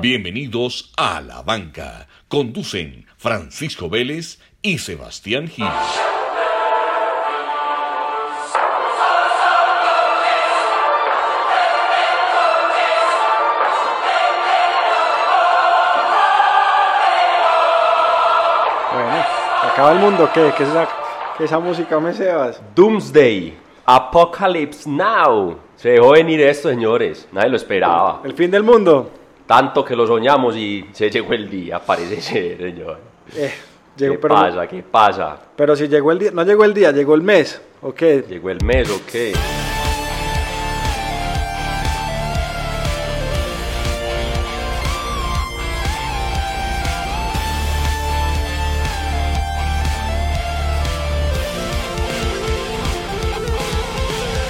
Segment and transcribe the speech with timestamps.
[0.00, 2.06] Bienvenidos a La Banca.
[2.28, 5.64] Conducen Francisco Vélez y Sebastián Gil.
[18.92, 19.24] Bueno,
[19.62, 20.30] ¿se acaba el mundo?
[20.34, 20.52] ¿Qué?
[20.58, 20.88] ¿Qué es esa,
[21.38, 22.60] qué esa música, me Sebas?
[22.74, 23.56] Doomsday,
[23.86, 25.58] Apocalypse Now.
[25.76, 27.26] Se dejó venir esto, señores.
[27.32, 28.20] Nadie lo esperaba.
[28.24, 29.10] ¿El fin del mundo?
[29.46, 32.98] Tanto que lo soñamos y se llegó el día, parece ser, señor.
[33.36, 33.52] Eh,
[33.96, 34.66] llegó, ¿Qué pero, pasa?
[34.66, 35.38] ¿Qué pasa?
[35.56, 37.60] pero si llegó el día, no llegó el día, llegó el mes.
[37.82, 38.24] ¿O qué?
[38.28, 39.32] ¿Llegó el mes o qué?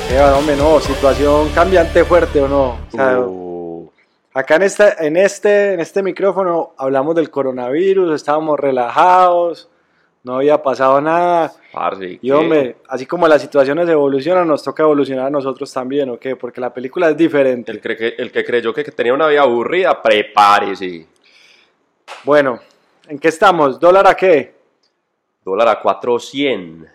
[0.09, 2.65] Sebas, hombre, no, situación cambiante fuerte o no.
[2.92, 3.45] O sea, Uh,
[4.36, 9.70] acá en este, en, este, en este micrófono hablamos del coronavirus, estábamos relajados,
[10.24, 11.52] no había pasado nada.
[11.73, 16.18] parce, Y hombre, así como las situaciones evolucionan, nos toca evolucionar a nosotros también, ¿o
[16.18, 16.37] qué?
[16.37, 17.73] Porque la película es diferente.
[17.73, 21.07] El, que, el que creyó que tenía una vida aburrida, prepárese.
[22.23, 22.60] Bueno,
[23.09, 23.80] ¿en qué estamos?
[23.80, 24.54] ¿Dólar a qué?
[25.42, 26.90] Dólar a 400,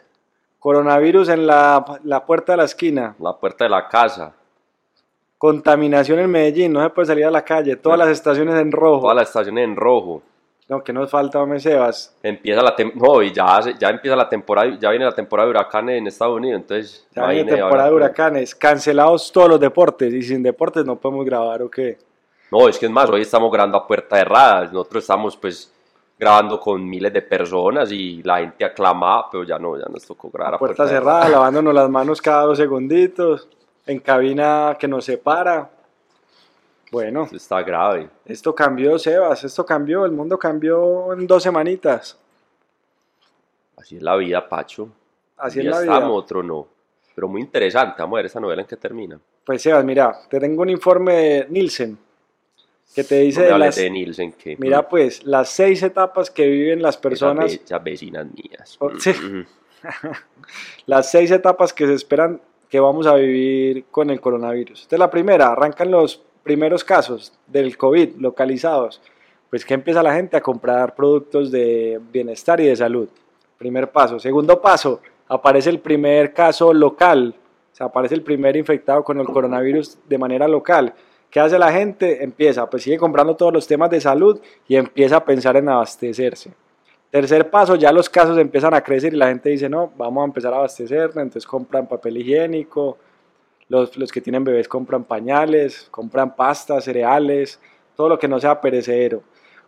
[0.60, 3.16] Coronavirus en la, la puerta de la esquina.
[3.20, 4.36] la puerta de la casa.
[5.42, 7.76] Contaminación en Medellín, no se puede salir a la calle.
[7.76, 9.02] Todas las estaciones en rojo.
[9.02, 10.22] Todas las estaciones en rojo.
[10.70, 12.16] No, que nos falta, hombre, Sebas.
[12.22, 15.98] Empieza la no, y ya, ya empieza la temporada, ya viene la temporada de huracanes
[15.98, 18.54] en Estados Unidos, entonces Ya viene temporada de huracanes.
[18.54, 20.14] Cancelados todos los deportes.
[20.14, 21.98] Y sin deportes no podemos grabar, ¿o qué?
[22.52, 25.74] No, es que es más, hoy estamos grabando a puerta cerrada, nosotros estamos pues
[26.20, 30.30] grabando con miles de personas y la gente aclama, pero ya no, ya nos tocó
[30.30, 33.50] grabar a Puerta cerrada, lavándonos las manos cada dos segunditos.
[33.92, 35.70] En cabina que nos separa.
[36.92, 38.10] Bueno, Esto Está grave.
[38.26, 39.44] esto cambió, Sebas.
[39.44, 40.06] Esto cambió.
[40.06, 42.18] El mundo cambió en dos semanitas.
[43.78, 44.90] Así es la vida, Pacho.
[45.38, 45.94] Así Un es la vida.
[45.96, 46.68] estamos, otro no.
[47.16, 49.20] Pero muy interesante, vamos a ver esa novela en qué termina.
[49.46, 51.98] Pues Sebas, mira, te tengo un informe de Nielsen
[52.96, 54.56] que te dice no me de las, de Nielsen, que...
[54.58, 58.76] mira pues, las seis etapas que viven las esas personas, ve- esas vecinas mías.
[58.80, 59.12] Oh, sí.
[59.12, 59.46] Mm,
[60.88, 62.42] las seis etapas que se esperan
[62.72, 64.84] que vamos a vivir con el coronavirus.
[64.84, 69.02] Esta es la primera, arrancan los primeros casos del COVID localizados.
[69.50, 73.10] Pues que empieza la gente a comprar productos de bienestar y de salud.
[73.58, 74.18] Primer paso.
[74.20, 77.36] Segundo paso, aparece el primer caso local.
[77.74, 80.94] O sea, aparece el primer infectado con el coronavirus de manera local.
[81.30, 82.24] ¿Qué hace la gente?
[82.24, 84.40] Empieza, pues sigue comprando todos los temas de salud
[84.70, 86.54] y empieza a pensar en abastecerse.
[87.12, 90.26] Tercer paso, ya los casos empiezan a crecer y la gente dice, no, vamos a
[90.26, 92.98] empezar a abastecernos, entonces compran papel higiénico,
[93.68, 97.60] los, los que tienen bebés compran pañales, compran pastas, cereales,
[97.98, 99.24] todo lo que no sea perecedero.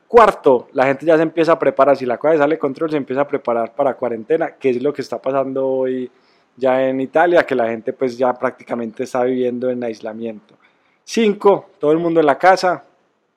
[0.07, 3.21] Cuarto, la gente ya se empieza a preparar, si la cosa sale control, se empieza
[3.21, 6.09] a preparar para cuarentena, que es lo que está pasando hoy
[6.55, 10.55] ya en Italia, que la gente pues ya prácticamente está viviendo en aislamiento.
[11.03, 12.85] Cinco, todo el mundo en la casa,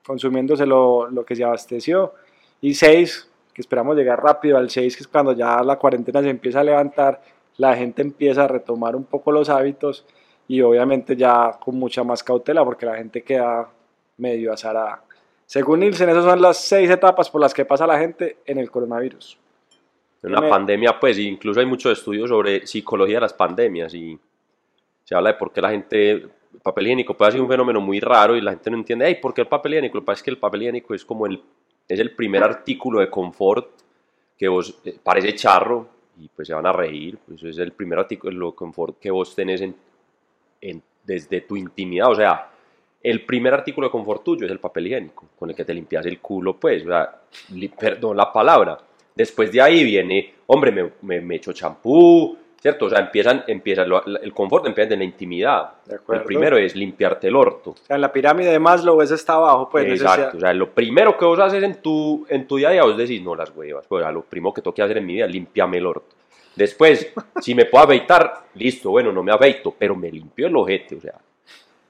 [0.06, 2.14] consumiéndose lo, lo que se abasteció.
[2.60, 6.28] Y seis, que esperamos llegar rápido al 6, que es cuando ya la cuarentena se
[6.28, 7.22] empieza a levantar,
[7.56, 10.04] la gente empieza a retomar un poco los hábitos
[10.46, 13.66] y obviamente ya con mucha más cautela porque la gente queda
[14.18, 15.02] medio azarada.
[15.46, 18.70] Según Nielsen, esas son las seis etapas por las que pasa la gente en el
[18.70, 19.38] coronavirus.
[20.22, 20.50] En una Dime.
[20.50, 24.18] pandemia, pues, incluso hay muchos estudios sobre psicología de las pandemias y
[25.02, 26.30] se habla de por qué la gente, el
[26.62, 29.32] papel higiénico puede ser un fenómeno muy raro y la gente no entiende, hey, ¿por
[29.32, 29.94] qué el papel higiénico?
[29.96, 31.40] Lo que pasa es que el papel higiénico es como el,
[31.88, 33.68] es el primer artículo de confort
[34.36, 35.88] que vos, eh, parece charro
[36.18, 39.34] y pues se van a reír, pues es el primer artículo de confort que vos
[39.34, 39.74] tenés en,
[41.04, 42.50] desde tu intimidad, o sea,
[43.02, 46.04] el primer artículo de confort tuyo es el papel higiénico, con el que te limpias
[46.06, 47.20] el culo, pues, o sea,
[47.50, 48.78] li- perdón la palabra.
[49.14, 52.36] Después de ahí viene, hombre, me, me, me echo champú,
[52.66, 52.86] ¿cierto?
[52.86, 55.74] O sea, empiezan, empieza el confort empieza de la intimidad.
[55.84, 56.00] De.
[56.16, 57.70] El primero es limpiarte el orto.
[57.70, 60.52] O sea, en la pirámide de Maslow ese está abajo, pues Exacto, necesidad- o sea,
[60.52, 63.36] lo primero que vos haces en tu, en tu día a día, vos decís, no,
[63.36, 65.30] las huevas, pues, o sea, lo primero que tengo que hacer en mi vida es
[65.30, 66.16] limpiarme el orto.
[66.56, 70.96] Después, si me puedo afeitar, listo, bueno, no me afeito, pero me limpio el ojete,
[70.96, 71.14] o sea,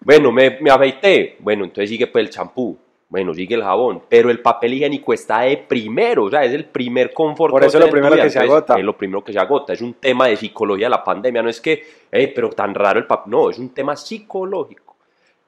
[0.01, 2.77] bueno, me, me afeité, bueno, entonces sigue pues el champú,
[3.09, 6.65] bueno, sigue el jabón, pero el papel higiénico está de primero, o sea, es el
[6.65, 7.53] primer confort.
[7.53, 8.75] Por eso es lo primero que se agota.
[8.77, 11.49] Es lo primero que se agota, es un tema de psicología de la pandemia, no
[11.49, 14.97] es que, pero tan raro el papel, no, es un tema psicológico.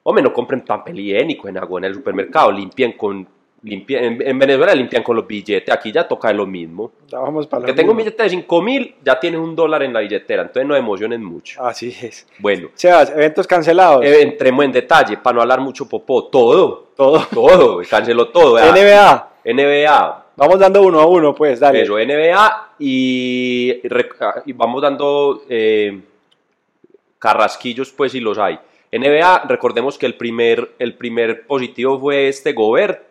[0.03, 3.27] Hombre, no compren papel higiénico en agua en el supermercado, limpien con
[3.63, 6.91] limpia- en, en Venezuela limpian con los billetes, aquí ya toca lo mismo.
[7.07, 9.93] Ya vamos para Que tengo un billete de 5 mil, ya tienes un dólar en
[9.93, 11.63] la billetera, entonces no emocionen mucho.
[11.63, 12.27] Así es.
[12.39, 14.03] Bueno, Sebas, eventos cancelados.
[14.05, 17.25] eh, entremos en detalle, para no hablar mucho popó, todo, Todo.
[17.33, 18.57] todo, canceló todo.
[18.59, 19.27] NBA.
[19.45, 21.81] NBA, Vamos dando uno a uno, pues, dale.
[21.81, 25.99] eso, NBA y, rec- y vamos dando eh,
[27.17, 28.57] carrasquillos, pues, si los hay.
[28.91, 33.03] NBA, recordemos que el primer, el primer positivo fue este Gobert,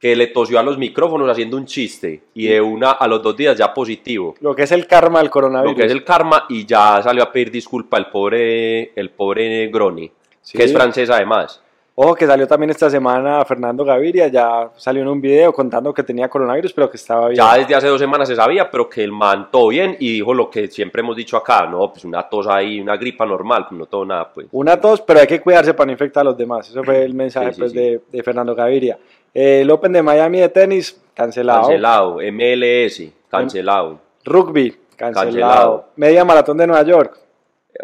[0.00, 3.36] que le tosió a los micrófonos haciendo un chiste, y de una a los dos
[3.36, 4.34] días ya positivo.
[4.40, 5.72] Lo que es el karma del coronavirus.
[5.72, 9.68] Lo que es el karma, y ya salió a pedir disculpa el pobre, el pobre
[9.68, 10.10] Groni,
[10.40, 10.56] Sí.
[10.56, 11.62] que es francés además.
[12.02, 16.02] Ojo que salió también esta semana Fernando Gaviria, ya salió en un video contando que
[16.02, 17.36] tenía coronavirus, pero que estaba bien.
[17.36, 20.32] Ya desde hace dos semanas se sabía, pero que el man todo bien y dijo
[20.32, 23.78] lo que siempre hemos dicho acá, no, pues una tos ahí, una gripa normal, pues
[23.78, 24.46] no todo nada, pues.
[24.52, 26.70] Una tos, pero hay que cuidarse para no infectar a los demás.
[26.70, 27.78] Eso fue el mensaje Sí, sí, pues, sí.
[27.78, 28.98] De, de Fernando Gaviria.
[29.32, 31.62] Eh, el Open de Miami de tenis, cancelado.
[31.62, 34.00] Cancelado, MLS, cancelado.
[34.24, 35.24] Rugby, cancelado.
[35.26, 35.84] Cancelado.
[35.96, 37.18] Media maratón de Nueva York.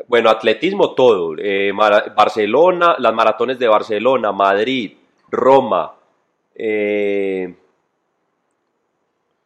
[0.09, 4.93] Bueno, atletismo todo, eh, Barcelona, las maratones de Barcelona, Madrid,
[5.31, 5.95] Roma,
[6.55, 7.55] eh,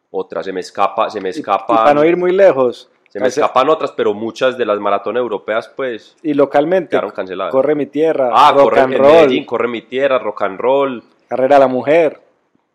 [0.09, 2.89] otra, se me escapa, se me escapan, para no ir muy lejos.
[3.07, 7.51] se me escapan otras, pero muchas de las maratones europeas, pues, Y localmente, quedaron canceladas.
[7.51, 10.59] corre mi tierra, ah, rock corre and en roll, Medellín, corre mi tierra, rock and
[10.59, 12.19] roll, carrera a la mujer.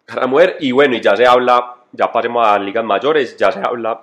[0.06, 3.60] para mujer, y bueno, y ya se habla, ya pasemos a ligas mayores, ya se
[3.60, 4.00] habla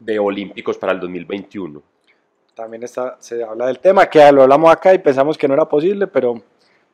[0.00, 1.82] de olímpicos para el 2021.
[2.54, 5.66] También está, se habla del tema, que lo hablamos acá y pensamos que no era
[5.66, 6.40] posible, pero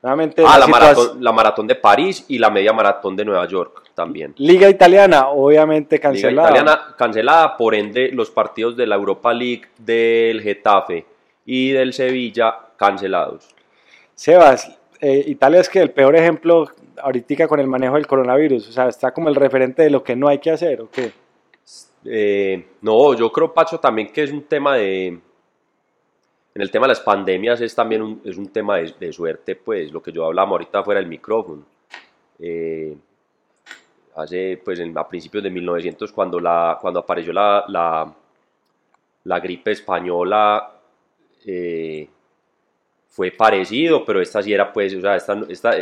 [0.02, 3.84] nuevamente Ah, la maratón, la maratón de París y la media maratón de Nueva York
[3.94, 4.34] también.
[4.38, 6.48] Liga italiana, obviamente Liga cancelada.
[6.48, 11.06] italiana cancelada, por ende los partidos de la Europa League del Getafe
[11.46, 13.54] y del Sevilla cancelados.
[14.16, 18.72] Sebas, eh, Italia es que el peor ejemplo ahorita con el manejo del coronavirus, o
[18.72, 21.12] sea, está como el referente de lo que no hay que hacer, ¿o qué?
[22.04, 25.18] Eh, no, yo creo, Pacho, también que es un tema de...
[26.52, 29.54] En el tema de las pandemias es también un, es un tema de, de suerte,
[29.54, 31.62] pues, lo que yo hablaba ahorita fuera del micrófono.
[32.40, 32.96] Eh,
[34.16, 38.12] hace, pues, a principios de 1900, cuando, la, cuando apareció la, la,
[39.24, 40.72] la gripe española,
[41.46, 42.08] eh,
[43.08, 45.72] fue parecido, pero esta sí era, pues, o sea, esta, esta,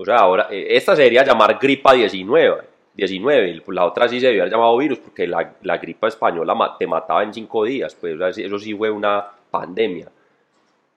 [0.00, 2.62] o sea, ahora, eh, esta se debería llamar gripa 19,
[2.94, 6.76] 19, y la otra sí se debería haber llamado virus, porque la, la gripa española
[6.78, 10.08] te mataba en cinco días, pues, o sea, sí- eso sí fue una pandemia.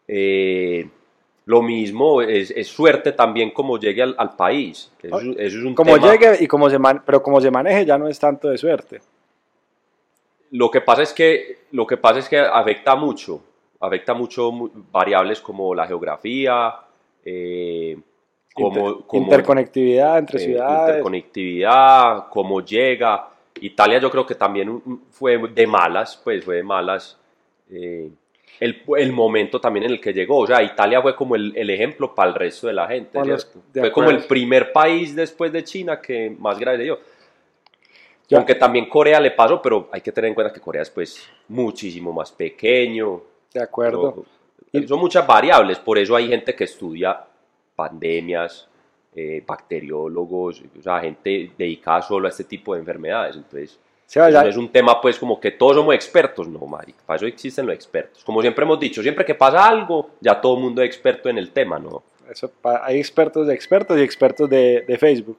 [0.07, 0.87] Eh,
[1.45, 5.63] lo mismo, es, es suerte también como llegue al, al país, eso, es- eso es
[5.65, 8.17] un Como tema- llegue y como se man- pero como se maneje ya no es
[8.17, 9.01] tanto de suerte.
[10.51, 13.41] Lo que pasa es que, lo que, pasa es que afecta mucho,
[13.81, 16.75] afecta mucho mu- variables como la geografía,
[17.25, 17.97] eh,
[18.53, 20.89] como, como, interconectividad entre eh, ciudades.
[20.89, 23.29] interconectividad, cómo llega.
[23.61, 27.17] Italia yo creo que también fue de malas, pues fue de malas
[27.71, 28.09] eh,
[28.59, 30.39] el, el momento también en el que llegó.
[30.39, 33.19] O sea, Italia fue como el, el ejemplo para el resto de la gente.
[33.73, 36.99] De Fue como el primer país después de China que más grave dio.
[38.27, 38.37] Ya.
[38.37, 41.27] Aunque también Corea le pasó, pero hay que tener en cuenta que Corea es pues
[41.47, 43.21] muchísimo más pequeño.
[43.53, 44.23] De acuerdo.
[44.71, 47.19] pero- son muchas variables, por eso hay gente que estudia
[47.75, 48.67] pandemias,
[49.15, 53.35] eh, bacteriólogos, o sea, gente dedicada solo a este tipo de enfermedades.
[53.35, 53.79] Entonces,
[54.15, 57.65] no es un tema pues como que todos somos expertos, no, marica, para eso existen
[57.65, 58.23] los expertos.
[58.23, 61.37] Como siempre hemos dicho, siempre que pasa algo, ya todo el mundo es experto en
[61.37, 62.03] el tema, ¿no?
[62.31, 65.37] eso hay expertos de expertos y expertos de, de Facebook.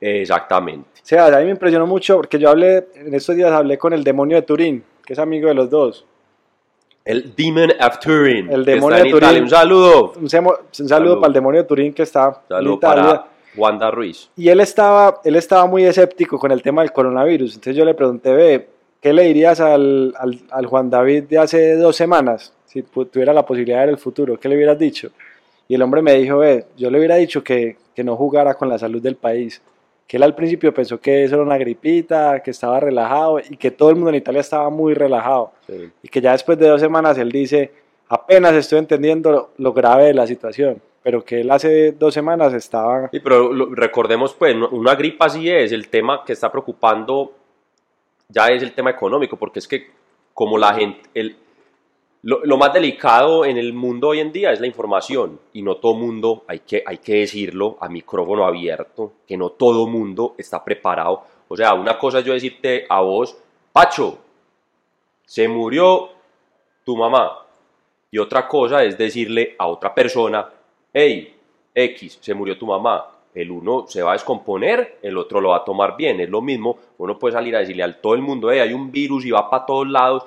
[0.00, 0.88] Exactamente.
[1.02, 4.02] Sebas, a mí me impresionó mucho porque yo hablé, en estos días hablé con el
[4.02, 6.04] demonio de Turín, que es amigo de los dos.
[7.04, 8.50] El Demon of Turin.
[8.50, 9.28] El que demonio está de en Italia.
[9.30, 9.42] Turín.
[9.44, 10.12] Un saludo.
[10.16, 11.20] Un, semo- un saludo, Saludo.
[11.20, 13.02] para el demonio de Turín que está en Saludo Italia.
[13.04, 14.30] para Wanda Ruiz.
[14.36, 17.54] Y él estaba, él estaba muy escéptico con el tema del coronavirus.
[17.54, 18.68] Entonces yo le pregunté, ve,
[19.00, 22.52] ¿qué le dirías al, al, al Juan David de hace dos semanas?
[22.66, 25.10] Si tuviera la posibilidad de ver el futuro, ¿qué le hubieras dicho?
[25.68, 28.68] Y el hombre me dijo, ve, yo le hubiera dicho que, que no jugara con
[28.68, 29.60] la salud del país.
[30.12, 33.70] Que él al principio pensó que eso era una gripita, que estaba relajado y que
[33.70, 35.52] todo el mundo en Italia estaba muy relajado.
[35.66, 35.90] Sí.
[36.02, 37.72] Y que ya después de dos semanas él dice,
[38.08, 40.82] apenas estoy entendiendo lo, grave de la situación.
[41.02, 45.48] Pero que él hace dos semanas estaba Sí, pero lo- recordemos, pues, una gripa sí
[45.48, 47.32] es, el tema que está preocupando
[48.28, 49.86] ya es el tema económico, porque es que
[50.34, 51.36] como la gente, el,
[52.22, 55.94] lo, más delicado en el mundo hoy en día es la información, y no todo
[55.94, 61.24] mundo, hay que, hay que decirlo a micrófono abierto, que no todo mundo está preparado.
[61.48, 63.36] O sea, una cosa es yo decirte a vos,
[63.72, 64.18] Pacho,
[65.24, 66.10] se murió
[66.84, 67.42] tu mamá,
[68.10, 70.48] y otra cosa es decirle a otra persona,
[70.92, 71.34] hey,
[71.74, 73.08] X, se murió tu mamá.
[73.34, 76.20] el uno se va a descomponer, el otro lo va a tomar bien.
[76.20, 78.92] Es lo mismo, uno puede salir a decirle a todo el mundo, hey, hay un
[78.92, 80.26] virus y va para todos lados,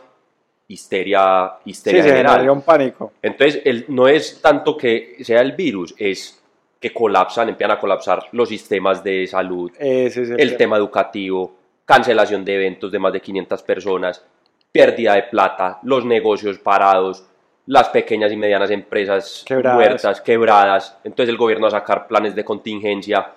[0.68, 2.50] histeria, histeria Sí, general.
[2.50, 3.14] un pánico.
[3.22, 6.42] Entonces, el- no es tanto que sea el virus, es
[6.80, 11.54] que colapsan, empiezan a colapsar los sistemas de salud, Ese es el, el tema educativo,
[11.86, 14.24] cancelación de eventos de más de 500 personas,
[14.72, 17.24] pérdida de plata, los negocios parados,
[17.68, 19.76] las pequeñas y medianas empresas Quebradas.
[19.80, 20.98] muertas, quebradas.
[21.04, 23.32] Entonces el gobierno a sacar planes de contingencia,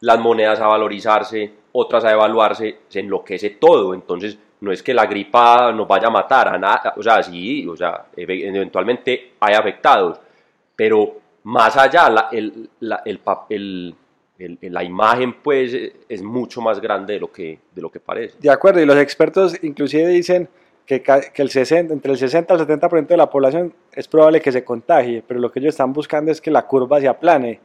[0.00, 3.94] las monedas a valorizarse, otras a devaluarse, se enloquece todo.
[3.94, 7.66] Entonces no es que la gripa nos vaya a matar a nada, o sea, sí,
[7.66, 10.18] o sea, eve- eventualmente hay afectados,
[10.76, 13.20] pero más allá, la, el, la, el,
[14.38, 15.76] el- la imagen pues
[16.08, 18.36] es mucho más grande de lo que, de lo que parece.
[18.40, 20.48] De acuerdo, y los expertos inclusive dicen
[20.86, 24.50] que, que el 60, entre el 60 al 70% de la población es probable que
[24.52, 27.60] se contagie, pero lo que ellos están buscando es que la curva se aplane,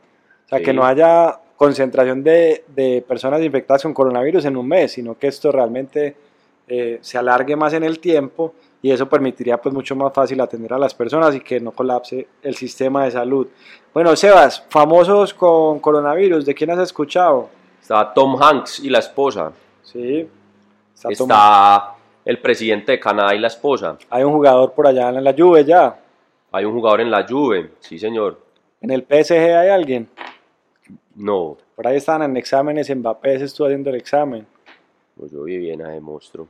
[0.45, 0.63] o sea, Sí.
[0.65, 5.27] que no haya concentración de, de personas infectadas con coronavirus en un mes, sino que
[5.27, 6.15] esto realmente
[6.67, 10.73] eh, se alargue más en el tiempo y eso permitiría pues mucho más fácil atender
[10.73, 13.47] a las personas y que no colapse el sistema de salud.
[13.93, 17.49] Bueno, Sebas, famosos con coronavirus, ¿de quién has escuchado?
[17.81, 20.27] Está Tom Hanks y la esposa, Sí,
[21.09, 21.93] está
[22.25, 25.63] el presidente de Canadá y la esposa, Hay un jugador por allá en la Juve
[25.63, 25.97] ya.
[26.51, 28.39] hay un jugador en la Juve, sí señor,
[28.81, 30.09] En el PSG hay alguien.
[31.15, 32.93] no, Por ahí estaban en exámenes.
[32.95, 34.45] Mbappé se estuvo haciendo el examen.
[35.17, 36.47] pues yo vi bien a ese monstruo.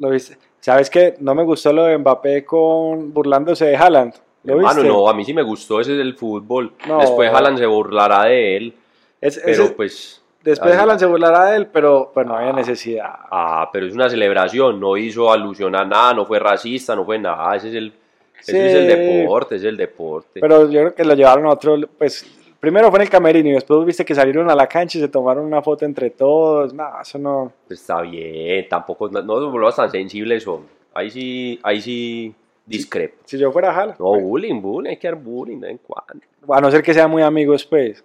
[0.00, 0.36] ¿Lo viste?
[0.60, 1.14] ¿Sabes qué?
[1.20, 4.14] No me gustó lo de Mbappé con burlándose de Haaland.
[4.44, 4.88] ¿Lo Hermano, viste?
[4.88, 6.72] no, a mí sí me gustó, ese es el fútbol.
[6.88, 6.98] No.
[6.98, 8.74] Después Haaland se burlará de él,
[9.20, 10.22] Es- pero ese- pues...
[10.42, 13.10] después así- Haaland se burlará de él, pero pues no había necesidad.
[13.30, 17.18] Ah, pero es una celebración, no hizo alusión a nada, no fue racista, no fue
[17.18, 17.92] nada, ese es el,
[18.40, 20.40] ese es el deporte, ese es el deporte.
[20.40, 21.76] Pero yo creo que lo llevaron a otro.
[21.98, 22.26] Pues
[22.60, 25.08] primero fue en el camerino y después viste que salieron a la cancha y se
[25.08, 26.72] tomaron una foto entre todos.
[26.74, 27.52] No, eso no.
[27.66, 30.64] Pues está bien, tampoco, no, no nos volvamos tan sensibles, son.
[30.94, 32.34] Ahí sí, ahí sí
[32.66, 33.16] discrepo.
[33.24, 33.98] Si yo fuera Haaland.
[33.98, 36.24] No, bullying, bullying, hay que dar bullying de vez en cuando.
[36.54, 38.04] A no ser que sean muy amigos, pues.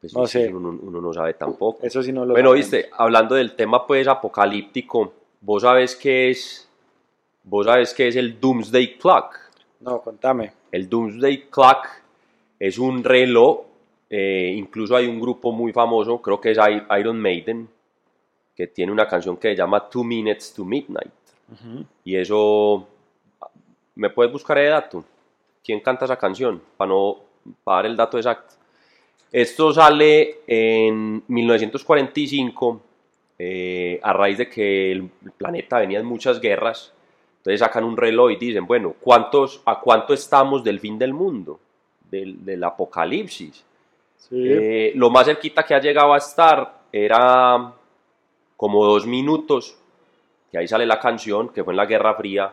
[0.00, 0.48] Pues No sé.
[0.52, 1.78] Uno, uno no sabe tampoco.
[1.84, 2.70] Eso sí no lo Bueno, sabemos.
[2.70, 6.68] viste, hablando del tema pues apocalíptico, vos sabes qué es,
[7.44, 9.34] vos sabes qué es el Doomsday Clock.
[9.80, 10.52] No, contame.
[10.72, 11.86] El Doomsday Clock
[12.58, 13.60] es un reloj,
[14.10, 16.58] eh, incluso hay un grupo muy famoso, creo que es
[16.98, 17.68] Iron Maiden,
[18.56, 21.12] que tiene una canción que se llama Two Minutes to Midnight.
[22.04, 22.86] Y eso,
[23.94, 25.04] ¿me puedes buscar el dato?
[25.64, 26.60] ¿Quién canta esa canción?
[26.76, 27.16] Para no
[27.64, 28.54] para dar el dato exacto.
[29.32, 32.80] Esto sale en 1945
[33.38, 36.92] eh, a raíz de que el planeta venía en muchas guerras.
[37.38, 41.58] Entonces sacan un reloj y dicen, bueno, ¿cuántos, ¿a cuánto estamos del fin del mundo?
[42.10, 43.64] Del, del apocalipsis.
[44.28, 44.36] Sí.
[44.36, 47.72] Eh, lo más cerquita que ha llegado a estar era
[48.56, 49.76] como dos minutos,
[50.50, 52.52] que ahí sale la canción, que fue en la Guerra Fría,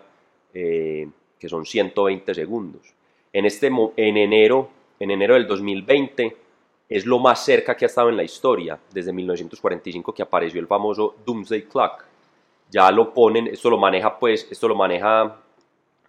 [0.54, 1.08] eh,
[1.38, 2.94] que son 120 segundos.
[3.34, 4.70] En, este, en, enero,
[5.00, 6.38] en enero del 2020
[6.90, 10.68] es lo más cerca que ha estado en la historia, desde 1945 que apareció el
[10.68, 12.06] famoso Doomsday Clock.
[12.70, 15.42] Ya lo ponen, esto lo maneja pues, esto lo maneja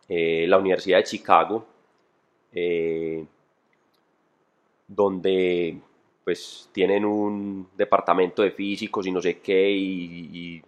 [0.08, 1.66] eh, la Universidad de Chicago,
[2.52, 3.24] eh,
[4.88, 5.78] donde
[6.24, 10.62] pues tienen un departamento de físicos y no sé qué y, y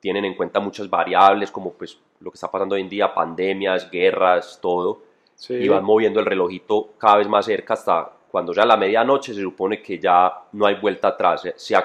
[0.00, 3.90] tienen en cuenta muchas variables como pues lo que está pasando hoy en día, pandemias,
[3.90, 5.02] guerras, todo,
[5.34, 5.54] sí.
[5.54, 9.40] y van moviendo el relojito cada vez más cerca hasta cuando sea la medianoche se
[9.42, 11.76] supone que ya no hay vuelta atrás, se- se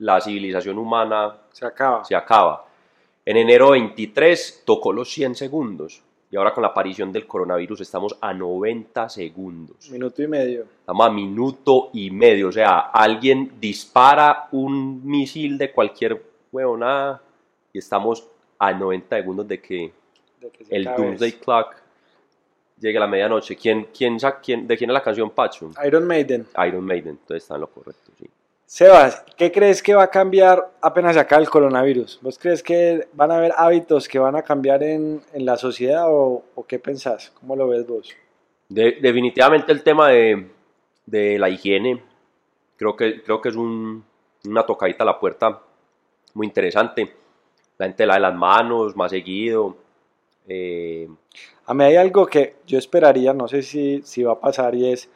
[0.00, 2.04] la civilización humana Se acaba.
[2.04, 2.64] se acaba.
[3.24, 8.16] En enero 23 tocó los 100 segundos y ahora con la aparición del coronavirus estamos
[8.20, 9.90] a 90 segundos.
[9.90, 10.66] Minuto y medio.
[10.80, 12.48] Estamos a minuto y medio.
[12.48, 17.22] O sea, alguien dispara un misil de cualquier huevonada
[17.72, 18.26] y estamos
[18.58, 19.92] a 90 segundos de que
[20.40, 21.38] de que se el Doomsday eso.
[21.40, 21.74] Clock
[22.80, 23.56] llegue a la medianoche.
[23.56, 24.18] ¿Quién, quién-
[24.66, 25.70] ¿De quién es la canción Pacho?
[25.86, 26.46] Iron Maiden.
[26.66, 27.10] Iron Maiden.
[27.20, 28.26] Entonces está en lo correcto, sí.
[28.70, 32.18] Sebas, ¿qué crees que va a cambiar apenas acabe el coronavirus?
[32.20, 36.04] ¿Vos crees que van a haber hábitos que van a cambiar en, en la sociedad
[36.12, 37.32] o, o qué pensás?
[37.40, 38.10] ¿Cómo lo ves vos?
[38.68, 40.48] De- definitivamente el tema de,
[41.06, 42.02] de la higiene,
[42.76, 44.04] creo que, creo que es un-
[44.44, 45.62] una tocadita a la puerta
[46.34, 47.10] muy interesante.
[47.78, 49.78] La gente lave las manos más seguido.
[50.46, 51.08] eh,
[51.64, 54.92] A mí hay algo que yo esperaría, no sé si, si va a pasar, y
[54.92, 55.08] es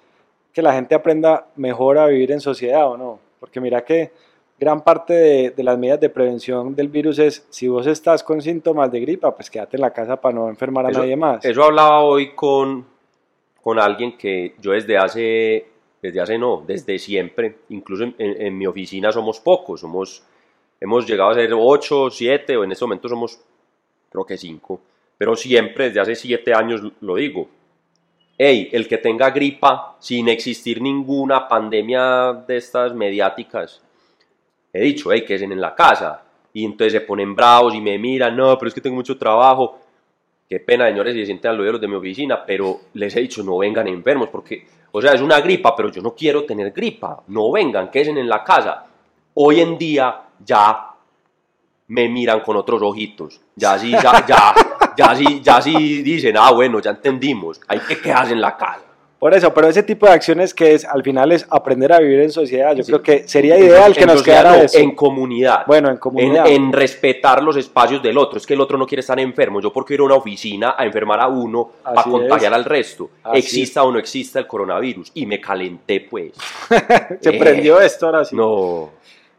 [0.55, 3.21] que la gente aprenda mejor a vivir en sociedad o no.
[3.43, 4.13] Porque mira que
[4.57, 8.41] gran parte de, de las medidas de prevención del virus es, si vos estás con
[8.41, 11.45] síntomas de gripa, pues quédate en la casa para no enfermar a Eso- nadie más.
[11.45, 12.87] eso hablaba hoy con,
[13.61, 15.67] con alguien que yo desde hace
[16.01, 20.23] desde hace no, desde siempre, incluso en, en- en mi oficina somos pocos, somos,
[20.81, 23.41] hemos llegado a ser 8, 7 o en este momento somos
[24.09, 24.81] creo que 5,
[25.19, 27.49] pero siempre desde hace 7 años lo digo.
[28.45, 33.81] Hey, el que tenga gripa sin existir ninguna pandemia de estas mediáticas,
[34.73, 36.25] he dicho, hey, queden en la casa.
[36.53, 39.79] Y entonces se ponen bravos y me miran, no, pero es que tengo mucho trabajo.
[40.49, 43.45] Qué pena, señores, si se sienten al oído de mi oficina, pero les he dicho,
[43.45, 47.23] no vengan enfermos, porque, o sea, es una gripa, pero yo no quiero tener gripa.
[47.29, 48.87] No vengan, queden en la casa.
[49.35, 50.91] Hoy en día ya
[51.87, 53.41] me miran con otros ojitos.
[53.55, 54.53] Ya sí, ya, ya,
[54.97, 58.81] ya sí, ya sí dicen, ah, bueno, ya entendimos, hay que quedarse en la casa.
[59.19, 62.19] Por eso, pero ese tipo de acciones que es, al final es aprender a vivir
[62.23, 62.75] en sociedad.
[62.75, 62.91] Yo Sí.
[62.91, 64.79] creo que sería ideal que En nos sociedad quedara no, eso.
[64.81, 65.65] En comunidad.
[65.65, 66.45] Bueno, en comunidad.
[66.49, 68.39] En, en respetar los espacios del otro.
[68.39, 69.61] Es que el otro no quiere estar enfermo.
[69.61, 72.57] Yo porque ir a una oficina a enfermar a uno Así para contagiar es.
[72.59, 73.11] al resto.
[73.23, 75.13] Así exista o no exista el coronavirus.
[75.15, 76.33] Y me calenté, pues.
[77.21, 78.35] Se Eh, prendió esto ahora sí.
[78.35, 78.91] No.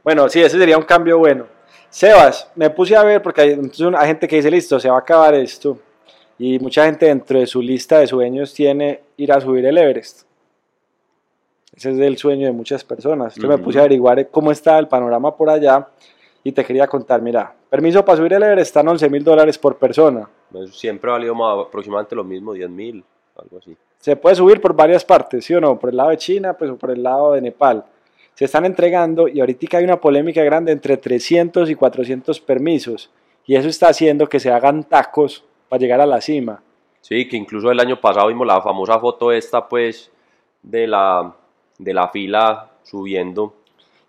[0.02, 1.46] Bueno, sí, ese sería un cambio bueno.
[1.94, 5.00] Sebas, me puse a ver porque hay, hay gente que dice, listo, se va a
[5.00, 5.78] acabar esto.
[6.40, 10.24] Y mucha gente dentro de su lista de sueños tiene ir a subir el Everest.
[11.76, 13.38] Ese es el sueño de muchas personas.
[13.38, 13.66] Entonces me Ujú.
[13.66, 15.88] puse a averiguar cómo está el panorama por allá
[16.44, 19.78] y te quería contar, mira, permiso para subir el Everest están 11 mil dólares por
[19.78, 20.28] persona.
[20.52, 23.04] Eso Siempre ha valido más- aproximadamente lo mismo, 10 mil,
[23.36, 23.78] algo así.
[24.00, 25.78] Se puede subir por varias partes, ¿sí o no?
[25.78, 27.86] Por el lado de China, pues o por el lado de Nepal.
[28.36, 33.10] Se están entregando y ahorita hay una polémica grande entre 300 y 400 permisos.
[33.46, 36.62] Y eso está haciendo que se hagan tacos para llegar a la cima.
[37.02, 40.10] Sí, que incluso el año pasado vimos la famosa foto esta, pues,
[40.62, 41.36] de la,
[41.78, 43.54] de la fila subiendo.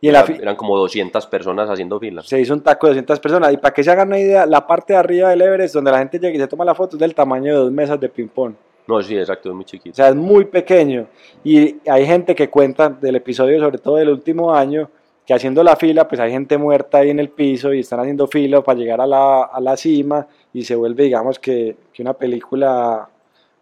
[0.01, 2.23] Y en la Era- eran como 200 personas haciendo fila.
[2.23, 3.53] se hizo un taco de 200 personas.
[3.53, 5.99] Y para que se hagan una idea, la parte de arriba del Everest, donde la
[5.99, 8.55] gente llega y se toma la foto, es del tamaño de dos mesas de ping-pong.
[8.87, 9.97] No, sí, exacto, es muy O chiquito.
[9.97, 11.07] sea, es muy pequeño.
[11.43, 14.91] Y hay gente que cuenta del episodio, sobre todo del último año,
[15.27, 18.27] que haciendo la fila, pues hay gente muerta ahí en el piso y están haciendo
[18.27, 22.13] fila para llegar a la, a la cima y se vuelve, digamos, que, que una
[22.13, 23.09] película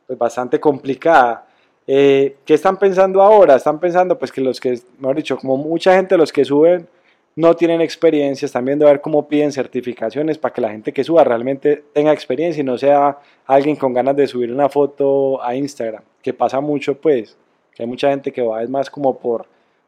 [0.07, 1.47] pues, bastante complicada.
[1.87, 3.57] Eh, ¿Qué están pensando ahora?
[3.57, 6.89] Están pensando pues que los que, mejor dicho, como mucha gente los que suben
[7.35, 11.05] no tienen experiencia, están viendo a ver cómo piden certificaciones para que la gente que
[11.05, 15.55] suba realmente tenga experiencia y no sea alguien con ganas de subir una foto a
[15.55, 17.37] Instagram, que pasa mucho pues,
[17.75, 19.47] que hay mucha gente que va es más como por,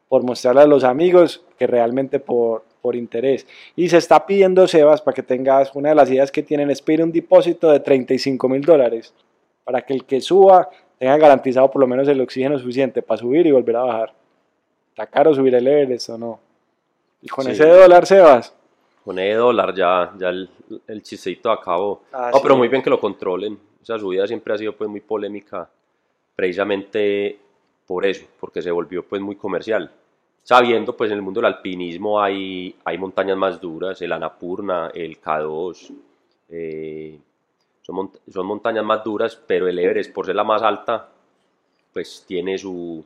[0.09, 3.45] por mostrarle a los amigos que realmente por, por interés.
[3.75, 6.81] Y se está pidiendo, Sebas, para que tengas una de las ideas que tienen es
[6.81, 9.13] pedir un depósito de 35 mil dólares
[9.63, 13.45] para que el que suba tenga garantizado por lo menos el oxígeno suficiente para subir
[13.45, 14.13] y volver a bajar.
[14.89, 16.44] ¿Está caro subir el Everest o no?
[17.25, 17.51] Y con Sí.
[17.51, 18.53] ese dólar, Sebas.
[19.03, 20.47] Con ese dólar ya, ya el,
[20.87, 22.03] el chistecito acabó.
[22.13, 22.39] Ah, no, sí.
[22.43, 23.59] pero muy bien que lo controlen.
[23.81, 25.69] Esa subida siempre ha sido pues muy polémica,
[26.35, 27.39] precisamente
[27.87, 29.91] por eso, porque se volvió pues muy comercial.
[30.43, 35.19] Sabiendo pues en el mundo del alpinismo hay, hay montañas más duras, el Annapurna, el
[35.19, 35.91] K2,
[36.49, 37.19] eh,
[37.81, 41.09] son, mont- son montañas más duras, pero el Everest por ser la más alta,
[41.93, 43.03] pues tiene su,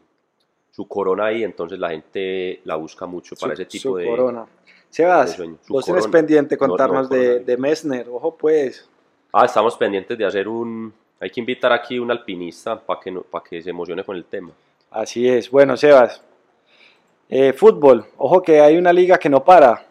[0.80, 4.06] su corona ahí, entonces la gente la busca mucho para Su- ese tipo su de...
[4.08, 4.46] corona.
[4.90, 6.10] Sebas, de vos corona.
[6.10, 8.08] pendiente No, no, contarnos de, de Messner.
[8.10, 8.88] Ojo pues.
[9.34, 10.94] Ah, estamos pendientes de hacer un...
[11.20, 14.24] Hay que invitar aquí un alpinista para que, no- para que se emocione con el
[14.24, 14.52] tema.
[14.90, 15.52] Así es.
[15.52, 16.24] Bueno, Sebas.
[17.28, 18.06] Eh, fútbol.
[18.18, 19.86] Ojo que hay una liga que no para.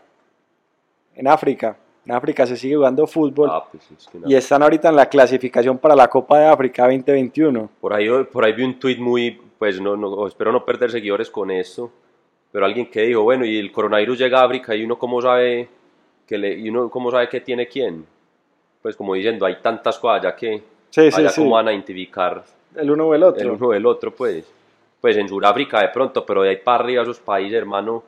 [1.14, 1.76] En África.
[2.08, 3.50] En África se sigue jugando fútbol.
[3.52, 4.18] Ah, pues es que.
[4.24, 7.68] Y están ahorita en la clasificación para la Copa de África 2021.
[7.78, 11.28] Por ahí, por ahí vi un tweet muy, pues no, no, espero no perder seguidores
[11.30, 11.90] con esto,
[12.50, 15.68] pero alguien que dijo, bueno, y el coronavirus llega a África y uno cómo sabe
[16.26, 18.06] que le, y uno cómo sabe que tiene quién.
[18.80, 21.42] Pues como diciendo, hay tantas cosas ya que Sí, sí, allá sí.
[21.42, 22.42] cómo van a identificar
[22.74, 23.42] El uno o el otro.
[23.42, 24.50] el uno del otro, pues.
[24.98, 28.02] Pues en Sudáfrica de pronto, pero de ahí para arriba esos países, hermano,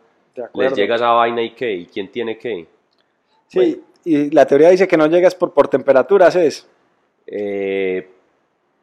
[0.55, 2.67] les llega esa vaina y qué, y quién tiene qué.
[3.47, 3.90] Sí, Bueno.
[4.05, 6.67] Y la teoría dice que no llegas por, por temperaturas, es.
[7.27, 8.09] Eh,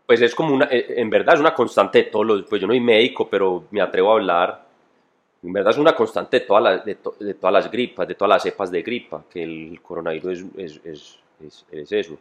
[0.05, 2.67] pues es como una, eh, en verdad es una constante de todos los, pues yo
[2.67, 4.65] no soy médico, pero me atrevo a hablar,
[5.43, 8.15] en verdad es una constante de todas las, de, to- de todas las gripas, de
[8.15, 12.17] todas las cepas de gripa, que el coronavirus es, es, es, es- es eso.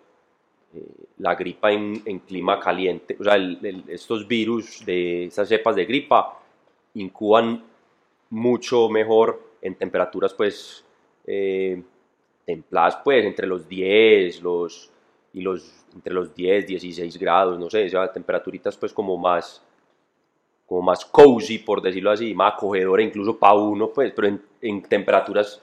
[0.74, 0.82] Eh,
[1.18, 5.76] la gripa en, en clima caliente, o sea, el- el- estos virus de estas cepas
[5.76, 6.40] de gripa
[6.94, 7.62] incuban
[8.30, 10.84] mucho mejor en temperaturas pues
[11.26, 11.80] eh,
[12.46, 14.90] templadas pues entre los 10 los,
[15.34, 19.62] y los entre los 10, 16 grados, no sé, o sea, temperaturitas pues como más
[20.64, 24.82] como más cozy por decirlo así, más acogedora incluso para uno pues, pero en, en
[24.82, 25.60] temperaturas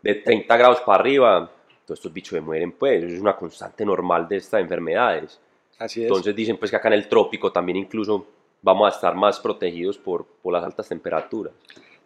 [0.00, 1.50] de 30 grados para arriba,
[1.84, 5.38] todos estos bichos se mueren pues, eso es una constante normal de estas enfermedades.
[5.78, 6.06] Así es.
[6.06, 8.26] Entonces dicen pues que acá en el trópico también incluso
[8.62, 11.52] vamos a estar más protegidos por, por las altas temperaturas.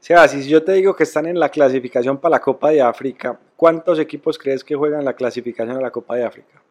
[0.07, 3.37] Sebas, si yo te digo que están en la clasificación para la Copa de África,
[3.57, 6.63] ¿cuántos equipos crees que juegan la clasificación a la Copa de África?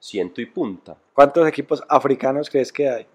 [0.00, 0.96] Ciento y punta.
[1.12, 3.06] ¿Cuántos equipos africanos crees que hay?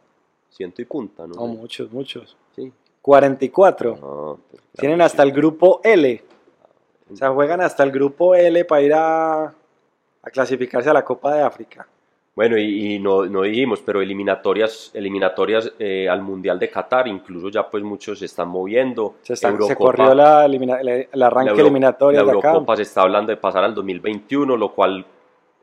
[0.50, 1.34] Ciento y punta, ¿no?
[1.34, 2.38] No, muchos, muchos.
[2.56, 2.72] Sí.
[3.02, 3.98] 44.
[3.98, 6.24] No, pues, Tienen hasta el grupo L.
[7.12, 11.36] O sea, juegan hasta el grupo L para ir a, a clasificarse a la Copa
[11.36, 11.86] de África.
[12.34, 17.50] Bueno, y, y no, no dijimos, pero eliminatorias, eliminatorias eh, al Mundial de Qatar, incluso
[17.50, 19.16] ya pues muchos se están moviendo.
[19.22, 22.32] Se, está- se Eurocopa- corrió la elimina- la- el arranque la Euro- eliminatorio La.
[22.32, 25.06] Eurocopa se está hablando de pasar al 2021, lo cual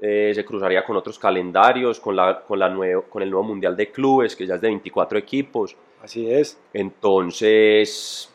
[0.00, 3.74] eh, se cruzaría con otros calendarios, con, la, con, la nuevo, con el nuevo Mundial
[3.74, 5.74] de Clubes, que ya es de 24 equipos.
[6.02, 6.60] Así es.
[6.72, 8.32] Entonces,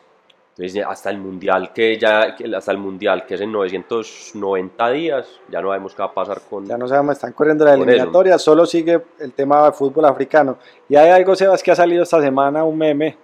[0.87, 5.69] hasta el Mundial que ya hasta el Mundial que es en 990 días, ya no
[5.69, 9.01] sabemos qué va a pasar con Ya no sabemos, están corriendo la eliminatoria, solo sigue
[9.19, 10.57] el tema de fútbol africano.
[10.87, 13.17] Y hay algo, Sebas, que ha salido esta semana, un meme,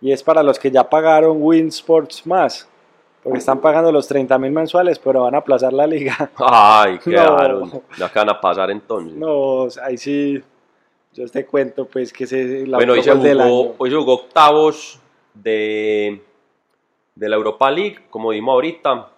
[0.00, 2.66] y es para los que ya pagaron Win Sports más,
[3.22, 6.30] porque están pagando los 30 mil mensuales, pero van a aplazar la liga.
[6.36, 7.12] Ay, No.
[7.12, 7.82] quedaron.
[7.98, 9.16] Ya que van a pasar entonces.
[9.16, 10.42] No, ahí sí,
[11.12, 15.00] yo te cuento, pues, que se la bueno, se, jugó, hoy se jugó octavos
[15.34, 16.22] de,
[17.14, 19.10] de la Europa League, como vimos ahorita.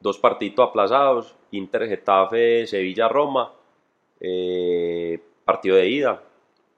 [0.00, 1.34] Dos partidos aplazados.
[1.50, 3.52] Inter, Getafe, Sevilla, Roma.
[4.20, 6.22] eh, partido de ida.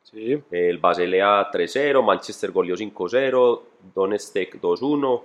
[0.03, 3.63] Sí, El Basilea 3-0, Manchester goleó 5-0,
[3.95, 5.23] Donetsk 2-1,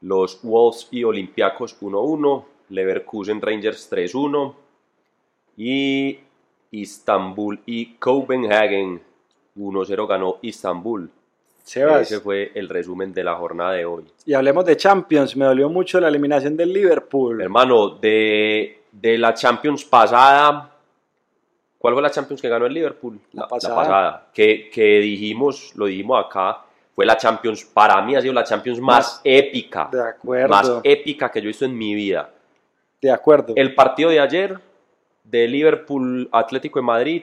[0.00, 4.54] los Wolves y Olympiacos 1-1, Leverkusen Rangers 3-1
[5.56, 6.18] y
[6.72, 9.00] Istanbul y Copenhagen
[9.56, 11.10] 1-0 ganó Istanbul.
[11.66, 14.04] Sebas, Ese fue el resumen de la jornada de hoy.
[14.24, 17.42] y hablemos de Champions, me dolió mucho la eliminación del Liverpool.
[17.42, 20.70] Hermano, de, de la Champions pasada,
[21.76, 23.18] ¿cuál fue la Champions que ganó el Liverpool?
[23.32, 23.74] La pasada.
[23.74, 24.26] pasada.
[24.32, 26.62] Que, que dijimos, lo dijimos acá,
[26.94, 30.72] fue la Champions, para mí ha sido la Champions más, Más- épica, De acuerdo, más
[30.84, 32.30] épica que yo he visto en mi vida.
[33.02, 33.54] de acuerdo.
[33.56, 34.56] El partido de ayer
[35.24, 37.22] de Liverpool Atlético de Madrid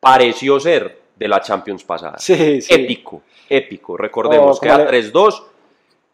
[0.00, 2.18] pareció ser de la Champions pasada.
[2.18, 2.74] Sí, sí.
[2.74, 3.96] Épico, épico.
[3.96, 5.42] Recordemos Oh, que era le- 3-2.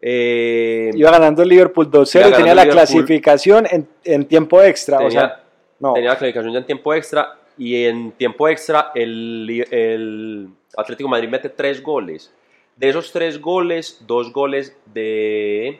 [0.01, 2.71] eh, Iba ganando el Liverpool 2-0 Iba y tenía la Liverpool.
[2.87, 4.99] clasificación en, en tiempo extra.
[4.99, 5.43] o sea,
[5.79, 11.07] no, tenía la clasificación ya en tiempo extra y en tiempo extra el, el Atlético
[11.07, 12.31] de Madrid mete tres goles.
[12.75, 15.79] De esos tres goles, dos goles de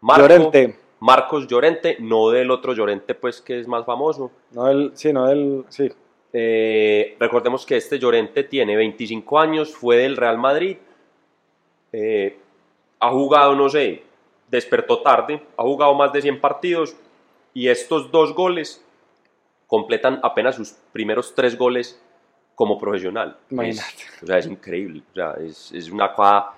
[0.00, 0.76] Marco- Llorente.
[1.00, 4.30] Marcos Llorente, no del otro Llorente pues que es más famoso.
[4.52, 5.90] No el, sí, no el, sí.
[6.32, 10.76] Eh, recordemos que este Llorente tiene 25 años, fue del Real Madrid,
[11.92, 12.38] eh,
[13.00, 14.02] ha jugado, no sé,
[14.48, 16.96] despertó tarde, ha jugado más de 100 partidos
[17.52, 18.82] y estos dos goles
[19.66, 22.00] completan apenas sus primeros tres goles
[22.54, 23.36] como profesional.
[23.70, 23.80] Es-
[24.22, 26.50] o sea, es increíble, o sea, es, es una cosa...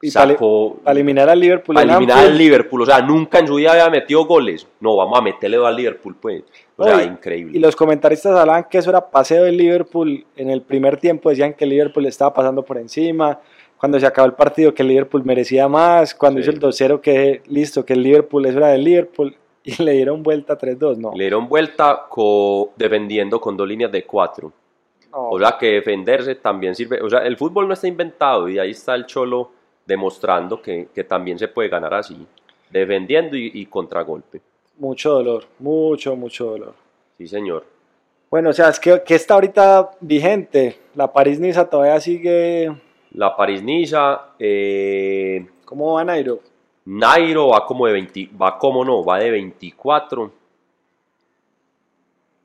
[0.00, 1.74] Y Sacó, Para eliminar al Liverpool.
[1.74, 4.64] para eliminar al Liverpool, o sea, nunca en su vida había metido goles.
[4.80, 6.44] No, vamos a meterle dos al Liverpool, pues.
[6.76, 7.58] O sea, y- increíble.
[7.58, 10.24] Y los comentaristas hablaban que eso era paseo del Liverpool.
[10.36, 13.40] En el primer tiempo decían que el Liverpool estaba pasando por encima.
[13.76, 16.14] Cuando se acabó el partido que el Liverpool merecía más.
[16.14, 16.42] Cuando Sí.
[16.42, 19.34] hizo el 2-0 que listo, que el Liverpool eso era del Liverpool.
[19.64, 20.96] Y le dieron vuelta 3-2.
[20.96, 21.10] No.
[21.14, 24.52] Le dieron vuelta co- defendiendo con dos líneas de cuatro.
[25.10, 27.02] O sea que defenderse también sirve.
[27.02, 29.50] O sea, el fútbol no está inventado y ahí está el Cholo
[29.88, 32.14] demostrando que, que también se puede ganar así,
[32.70, 34.42] defendiendo y, y contragolpe.
[34.76, 35.44] Mucho dolor.
[35.58, 36.74] Mucho, mucho dolor.
[37.16, 37.64] Sí, señor.
[38.30, 40.78] Bueno, o sea, es que, que está ahorita vigente.
[40.94, 42.70] La París-Niza todavía sigue.
[43.12, 46.40] La París-Niza, eh, ¿Cómo va Nairo?
[46.84, 50.32] Nairo va como de 20, va como no, va de 24.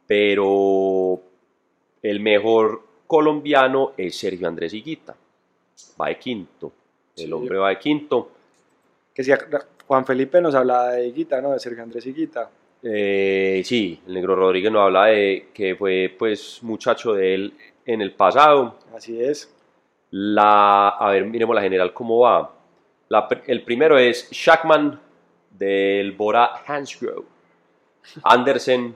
[0.08, 1.22] Pero
[2.02, 5.16] el mejor colombiano es Sergio Andrés Higuita.
[6.02, 6.72] Va de quinto.
[7.18, 7.32] El Sí.
[7.32, 8.30] hombre va de quinto.
[9.14, 9.32] Que si
[9.88, 11.52] Juan Felipe nos hablaba de Higuita, ¿no?
[11.52, 12.50] De Sergio Andrés Higuita.
[12.82, 17.54] Eh, sí, el negro Rodríguez nos habla de que fue pues muchacho de él
[17.86, 18.78] en el pasado.
[18.96, 19.54] Así es.
[20.12, 22.54] La, a ver, miremos la general cómo va.
[23.10, 25.00] La el primero es Shackman
[25.52, 27.26] del Bora Hansgrohe,
[28.24, 28.96] Andersen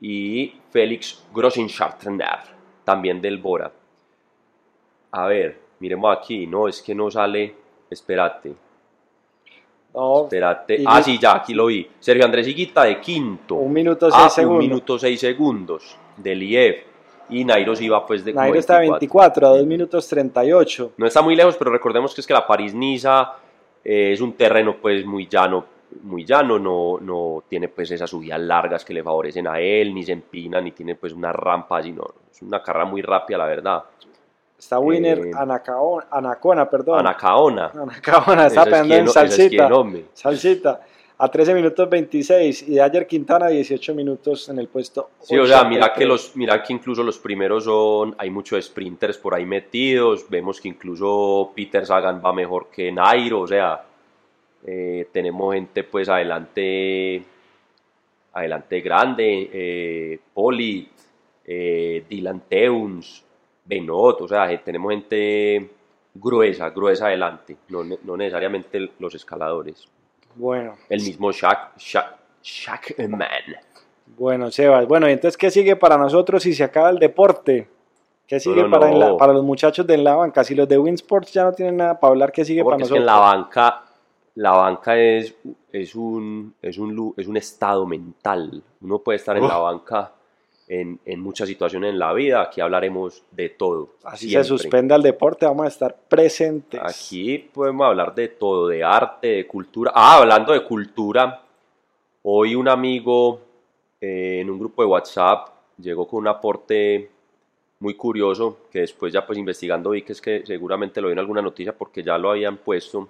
[0.00, 2.38] y Félix Grossinschartner,
[2.84, 3.70] también del Bora.
[5.12, 7.54] A ver, miremos aquí, no, es que no sale,
[7.90, 8.52] espérate,
[9.92, 10.80] No, espérate.
[10.80, 11.88] Y Ah, sí, ya, aquí lo vi.
[11.98, 13.56] Sergio Andrés Higuita de quinto.
[13.56, 14.64] un minuto seis Ah, un segundos.
[14.64, 16.84] minuto 6 segundos del IEF.
[17.30, 20.92] Y Nairo va pues de Nairo está a 24, a 2 minutos 38.
[20.96, 23.34] No está muy lejos, pero recordemos que es que la París-Niza
[23.84, 25.64] eh, es un terreno pues muy llano,
[26.02, 30.04] muy llano, no, no tiene pues esas subidas largas que le favorecen a él, ni
[30.04, 33.46] se empina, ni tiene pues una rampa así, no, es una carrera muy rápida la
[33.46, 33.84] verdad.
[34.60, 36.98] Está Winner Eh, Anacaona, Anacona, perdón.
[37.00, 37.70] Anacaona.
[37.74, 39.68] Anacaona, está Ese es pegando en ese es salsita.
[40.12, 40.80] salsita.
[41.16, 45.08] A 13 minutos 26 y Ayer Quintana 18 minutos en el puesto.
[45.20, 45.70] Sí, o sea, 83.
[45.70, 50.28] mira que, los, mira que incluso los primeros son, hay muchos sprinters por ahí metidos,
[50.28, 53.82] vemos que incluso Peter Sagan va mejor que Nairo, o sea,
[54.66, 57.22] eh, tenemos gente pues adelante,
[58.34, 60.88] adelante grande, eh, Poli,
[61.46, 63.24] eh, Dylan Teuns,
[63.64, 65.70] Benot, o sea, eh, tenemos gente
[66.14, 69.86] gruesa, gruesa adelante, no, no necesariamente los escaladores.
[70.34, 73.20] Bueno, El mismo Shaq, Shaq, Shackman.
[74.16, 74.86] bueno, Sebas.
[74.86, 77.68] Bueno, y entonces, ¿qué sigue para nosotros si se acaba el deporte?
[78.26, 80.44] ¿Qué sigue no, para, la- para los muchachos de en la banca?
[80.44, 82.88] Si los de Winsports ya no tienen nada para hablar, ¿qué sigue para Porque es
[82.90, 83.00] que nosotros?
[83.00, 83.84] en la banca,
[84.36, 85.34] la banca es,
[85.72, 88.62] es, un, es, un, es un estado mental.
[88.80, 90.12] Uno puede estar en la banca
[90.70, 92.42] en, en muchas situaciones en la vida.
[92.42, 93.90] Aquí hablaremos de todo.
[94.04, 94.44] Así siempre.
[94.44, 96.80] se suspenda el deporte, vamos a estar presentes.
[96.80, 99.90] Aquí podemos hablar de todo, de arte, de cultura.
[99.92, 101.42] Ah, hablando de cultura,
[102.22, 103.40] hoy un amigo
[104.00, 107.10] eh, en un grupo de WhatsApp llegó con un aporte
[107.80, 111.18] muy curioso que después ya pues investigando vi que es que seguramente lo vi en
[111.18, 113.08] alguna noticia porque ya lo habían puesto.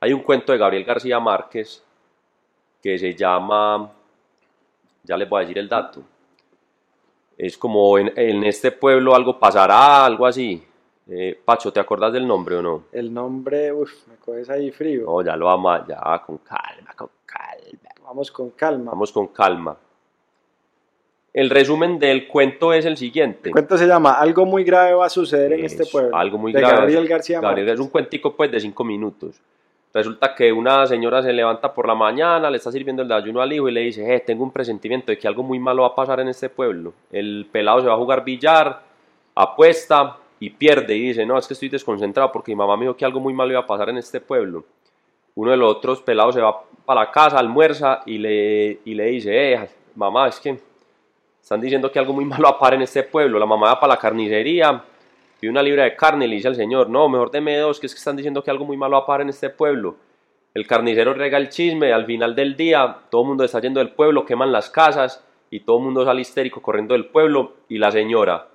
[0.00, 1.84] Hay un cuento de Gabriel García Márquez
[2.82, 3.92] que se llama,
[5.04, 6.02] ya les voy a decir el dato,
[7.42, 10.62] es como en, en este pueblo algo pasará, algo así.
[11.08, 12.84] Eh, Pacho, ¿te acordás del nombre o no?
[12.92, 15.06] El nombre, uff, me coges ahí frío.
[15.06, 17.90] No, ya lo vamos, ya con calma, con calma.
[18.04, 18.90] Vamos con calma.
[18.90, 19.76] Vamos con calma.
[21.32, 23.48] El resumen del cuento es el siguiente.
[23.48, 26.14] El cuento se llama Algo muy grave va a suceder en este Es pueblo.
[26.14, 26.76] Algo muy de grave.
[26.76, 27.80] Gabriel García Gabriel Márquez.
[27.80, 29.40] es un cuentico pues de cinco minutos.
[29.92, 33.52] Resulta que una señora se levanta por la mañana, le está sirviendo el desayuno al
[33.52, 35.94] hijo y le dice, eh, tengo un presentimiento de que algo muy malo va a
[35.96, 36.92] pasar en este pueblo.
[37.10, 38.82] El pelado se va a jugar billar,
[39.34, 42.96] apuesta y pierde y dice, no, es que estoy desconcentrado porque mi mamá me dijo
[42.96, 44.64] que algo muy malo iba a pasar en este pueblo.
[45.34, 49.06] Uno de los otros pelados se va para la casa, almuerza y le, y le
[49.06, 50.56] dice, eh, mamá, es que
[51.42, 53.40] están diciendo que algo muy malo va a pasar en este pueblo.
[53.40, 54.84] La mamá va para la carnicería,
[55.40, 57.86] pide una libra de carne y le dice al señor, no, mejor deme dos, que
[57.86, 59.96] es que están diciendo que algo muy malo va a pasar en este pueblo.
[60.52, 63.90] El carnicero rega el chisme, al final del día todo el mundo está yendo del
[63.90, 67.90] pueblo, queman las casas y todo el mundo sale histérico corriendo del pueblo y la
[67.90, 68.48] señora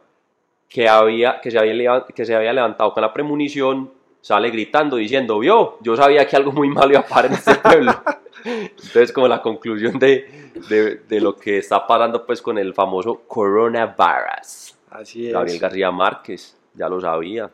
[0.69, 5.39] que, había, que, se había, que se había levantado con la premonición sale gritando diciendo,
[5.39, 7.93] vio, yo sabía que algo muy malo iba a pasar en este pueblo.
[8.43, 13.21] Entonces como la conclusión de, de, de lo que está pasando pues con el famoso
[13.27, 14.75] coronavirus.
[14.91, 15.33] Así es.
[15.33, 17.49] Gabriel García Márquez ya lo sabía.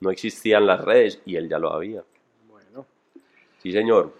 [0.00, 2.02] No existían las redes y él ya lo sabía.
[2.48, 2.84] Bueno,
[3.62, 4.12] Sí, señor.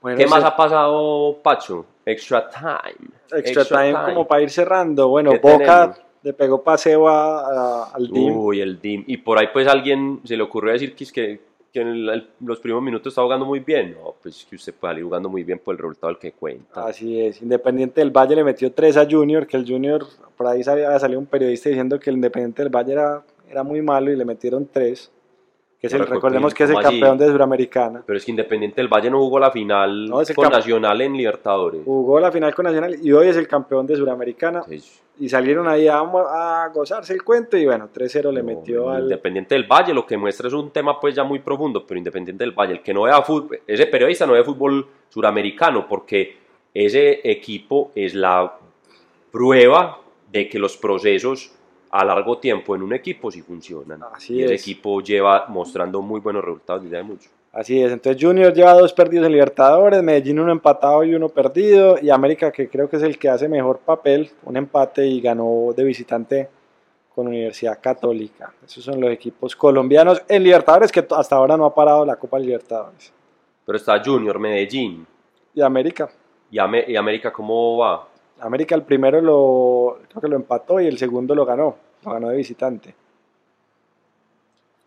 [0.00, 1.84] bueno, ¿Qué más ha pasado, Pacho?
[2.04, 3.10] Extra time.
[3.32, 5.08] extra, time, como para ir cerrando.
[5.08, 5.58] Bueno, ¿Qué Boca
[5.90, 5.98] tenemos?
[6.22, 8.36] le pegó paseo a- a- al team.
[8.36, 9.04] Uy, el DIM.
[9.08, 11.40] Y por ahí pues alguien se le ocurrió decir que, es que,
[11.72, 13.96] que en el- el- los primeros minutos está jugando muy bien.
[14.00, 16.86] No, pues que usted puede salir jugando muy bien por el resultado del que cuenta.
[16.86, 17.42] Así es.
[17.42, 20.06] Independiente del Valle le metió 3 a Junior, que el Junior,
[20.36, 23.82] por ahí había salido un periodista diciendo que el Independiente del Valle era, era muy
[23.82, 25.12] malo y le metieron 3.
[25.78, 28.02] Que es el- recordemos que es el campeón de Suramericana.
[28.06, 31.82] Pero es que Independiente del Valle no jugó la final No, con Nacional en Libertadores.
[31.84, 34.60] Jugó la final con Nacional y hoy es el campeón de Suramericana.
[34.64, 39.02] Entonces, Y salieron ahí a, a gozarse el cuento y bueno, 3-0 le metió al...
[39.02, 42.42] Independiente del Valle lo que muestra es un tema pues ya muy profundo, pero Independiente
[42.42, 46.36] del Valle, el que no vea fútbol, ese periodista no ve fútbol suramericano porque
[46.72, 48.58] ese equipo es la
[49.30, 49.98] prueba
[50.32, 51.52] de que los procesos
[52.00, 54.02] a largo tiempo en un equipo sí funcionan.
[54.14, 54.50] Así y es.
[54.50, 57.30] equipo lleva mostrando muy buenos resultados desde hace mucho.
[57.52, 61.96] Así es, entonces Junior lleva dos perdidos en Libertadores, Medellín uno empatado y uno perdido,
[62.02, 65.72] y América que creo que es el que hace mejor papel, un empate y ganó
[65.74, 66.50] de visitante
[67.14, 68.52] con Universidad Católica.
[68.62, 72.38] Esos son los equipos colombianos en Libertadores que hasta ahora no ha parado la Copa
[72.38, 73.10] Libertadores.
[73.64, 75.06] Pero está Junior, Medellín
[75.54, 76.10] Y América,
[76.50, 76.58] y,
[76.92, 78.06] y América, ¿cómo va?
[78.40, 82.28] América el primero lo creo que lo empató y el segundo lo ganó, lo ganó
[82.28, 82.94] de visitante.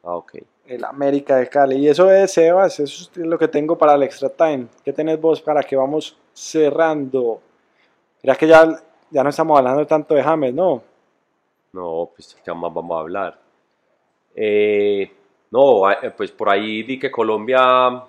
[0.04, 0.36] Ah, ok.
[0.66, 1.78] El América de Cali.
[1.78, 4.68] Y eso es, Sebas, eso es lo que tengo para el extra time.
[4.84, 7.42] ¿Qué tenés vos para que vamos cerrando?
[8.24, 10.82] Mira que ya, ya no estamos hablando tanto de James, ¿no?
[11.74, 13.40] No, pues ¿qué más vamos a hablar?
[14.36, 15.12] Eh,
[15.52, 18.04] no, eh, pues por ahí vi que Colombia,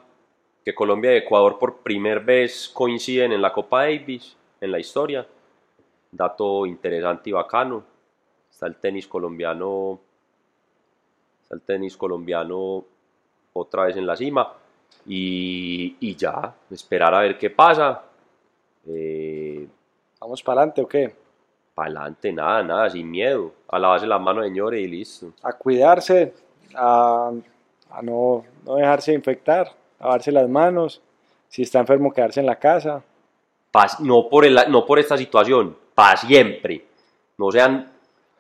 [0.65, 5.27] que Colombia y Ecuador por primera vez coinciden en la Copa Davis, en la historia.
[6.13, 7.90] Dato interesante y bacano.
[8.61, 9.99] Está el tenis colombiano,
[11.43, 12.85] está el tenis colombiano
[13.55, 14.53] otra vez en la cima.
[15.07, 18.03] Y, y ya, esperar a ver qué pasa.
[18.87, 19.67] Eh,
[20.21, 21.15] ¿Vamos para adelante o qué?
[21.75, 23.51] para adelante, nada, nada, sin miedo.
[23.69, 25.33] A lavarse las manos, señores, y listo.
[25.43, 26.35] A cuidarse,
[26.75, 27.31] a,
[27.91, 31.01] a no, no dejarse infectar, lavarse las manos.
[31.49, 33.03] Si está enfermo, quedarse en la casa.
[33.71, 36.85] Pa- no, por el- no por esta situación, para siempre.
[37.39, 37.91] No sean,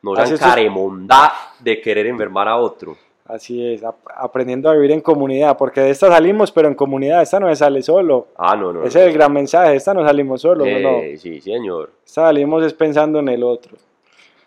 [0.02, 2.96] no sean caremondá de querer enfermar a otro.
[3.26, 7.22] Así es, ap- aprendiendo a vivir en comunidad, porque de esta salimos, pero en comunidad,
[7.22, 8.26] esta no se sale solo.
[8.36, 8.82] Ah, no, no.
[8.84, 11.18] Ese es el gran mensaje, esta no salimos solo, Eh, no.
[11.18, 11.90] Sí, señor.
[12.04, 13.76] Esta salimos es pensando en el otro.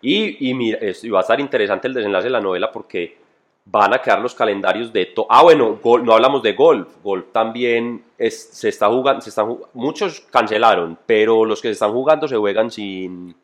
[0.02, 3.16] Y, y mira, es- y va a estar interesante el desenlace de la novela porque
[3.64, 5.26] van a quedar los calendarios de todo.
[5.30, 6.88] Ah, bueno, gol- no hablamos de golf.
[7.02, 11.92] Golf también es- se está jugando, se están, muchos cancelaron, pero los que se están
[11.92, 13.34] jugando se juegan sin,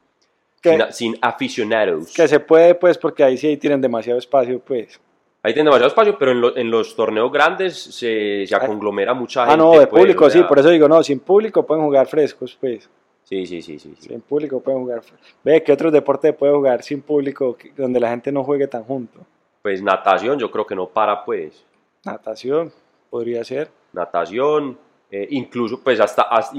[0.60, 2.12] Que, sin, sin aficionados.
[2.14, 5.00] que se puede, pues, porque ahí sí tienen demasiado espacio, pues.
[5.42, 9.46] Ahí tienen demasiado espacio, pero en, lo- en los torneos grandes se, se conglomera mucha
[9.46, 9.54] gente.
[9.54, 12.56] Ah, no, de pues, público, sí, por eso digo, no, sin público pueden jugar frescos,
[12.60, 12.90] pues.
[13.24, 13.94] Sí, sí, sí, sí.
[13.98, 14.08] sí.
[14.08, 15.00] Sin público pueden jugar.
[15.42, 19.20] Ve, ¿qué otros deportes puede jugar sin público donde la gente no juegue tan junto?
[19.62, 21.64] Pues natación yo creo que no para, pues.
[22.04, 22.72] Natación,
[23.08, 23.70] podría ser.
[23.92, 24.78] natación,
[25.10, 26.54] eh, incluso, pues hasta, hasta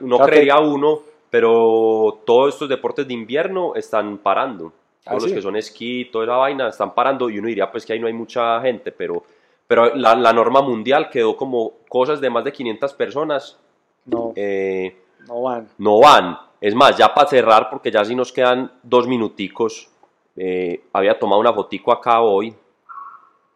[0.00, 4.72] no creería uno, pero todos estos deportes de invierno están parando.
[5.06, 5.36] ¿Ah, Todos los sí?
[5.36, 8.06] que son esquí, toda esa vaina, están parando y uno diría pues que ahí no
[8.06, 9.22] hay mucha gente, pero,
[9.66, 13.58] pero la, la norma mundial quedó como cosas de más de 500 personas
[14.04, 15.68] No, eh, no van.
[15.78, 16.38] no van.
[16.60, 19.88] Es más, ya para cerrar, porque ya sí nos quedan dos minuticos,
[20.36, 22.54] eh, había tomado una fotico acá hoy,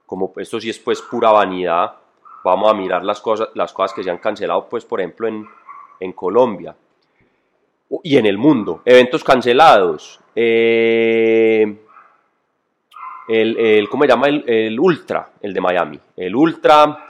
[0.07, 1.95] como esto sí es pues pura vanidad,
[2.43, 5.47] vamos a mirar las cosas, las cosas que se han cancelado, pues por ejemplo en,
[6.01, 6.75] en Colombia
[8.03, 8.83] y en el mundo.
[8.85, 10.20] Eventos cancelados.
[10.35, 11.77] eh,
[13.29, 14.27] el, el- ¿Cómo se llama?
[14.29, 15.99] El, el Ultra, el de Miami.
[16.16, 17.07] El Ultra,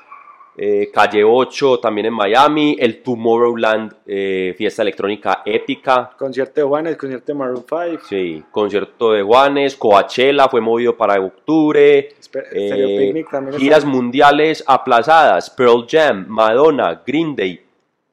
[0.56, 6.12] eh, Calle 8 también en Miami, el Tomorrowland, eh, fiesta electrónica épica.
[6.16, 8.04] Concierto de Juanes, concierto de Maroon 5.
[8.08, 12.10] Sí, concierto de Juanes, Coachella fue movido para octubre.
[12.20, 17.60] Espe- también giras está- mundiales aplazadas, Pearl Jam, Madonna, Green Day,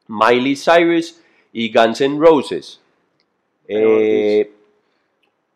[0.08, 1.21] Miley Cyrus
[1.54, 2.80] y Guns N' Roses.
[3.68, 4.52] Eh,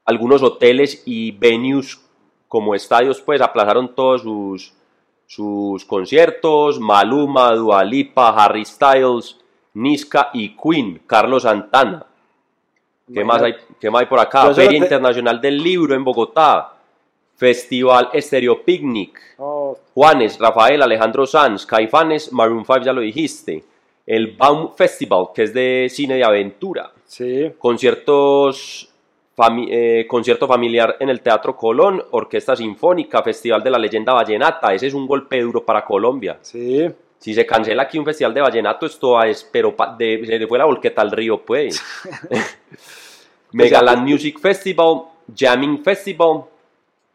[0.06, 2.00] algunos hoteles y venues
[2.48, 4.74] como estadios pues aplazaron todos sus,
[5.26, 9.38] sus conciertos, Maluma, Dua Lipa, Harry Styles,
[9.74, 12.06] Niska y Queen, Carlos Santana.
[13.14, 14.54] ¿Qué más hay, qué más hay por acá?
[14.54, 16.72] Feria te- Internacional del Libro en Bogotá.
[17.36, 19.20] Festival Estéreo Picnic.
[19.38, 23.64] No, Juanes, Rafael, Alejandro Sanz, Caifanes, Maroon 5 ya lo dijiste.
[24.06, 26.92] El Baum Festival, que es de cine de aventura.
[27.06, 28.90] sí, Conciertos,
[29.36, 34.74] fami- eh, concierto familiar en el Teatro Colón, Orquesta Sinfónica, Festival de la Leyenda Vallenata.
[34.74, 36.38] Ese es un golpe duro para Colombia.
[36.42, 36.88] sí.
[37.18, 40.60] Si se cancela aquí un festival de vallenato, esto es, pero de- se le fue
[40.60, 41.82] la volqueta al río, pues.
[43.54, 45.04] Megaland Music Festival,
[45.36, 46.42] Jamming Festival